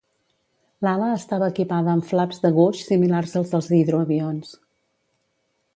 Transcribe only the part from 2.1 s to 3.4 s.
flaps de Gouge similars